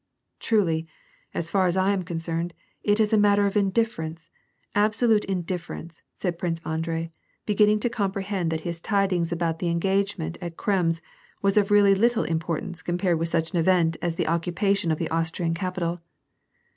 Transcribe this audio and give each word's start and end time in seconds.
"Truly, 0.49 0.87
as 1.31 1.51
far 1.51 1.67
as 1.67 1.75
1 1.75 1.87
am 1.91 2.01
concerned, 2.01 2.55
it 2.81 2.99
is 2.99 3.13
a 3.13 3.19
matter 3.19 3.45
of 3.45 3.53
indiifer 3.53 4.07
ence, 4.07 4.31
absolute 4.73 5.23
indifference," 5.25 6.01
said 6.15 6.39
Prince 6.39 6.59
Andrei, 6.65 7.11
beginning 7.45 7.79
to 7.81 7.87
comprehend 7.87 8.49
that 8.51 8.61
his 8.61 8.81
tidings 8.81 9.31
about 9.31 9.59
the 9.59 9.69
engagement 9.69 10.39
at 10.41 10.57
Rrems 10.57 11.01
was 11.43 11.55
of 11.55 11.69
really 11.69 11.93
little 11.93 12.23
importance 12.23 12.81
compared 12.81 13.19
with 13.19 13.29
such 13.29 13.51
an 13.51 13.59
event 13.59 13.95
as 14.01 14.15
the 14.15 14.25
occupation 14.27 14.89
of 14.89 14.97
the 14.97 15.07
Austrian 15.09 15.53
capital. 15.53 16.01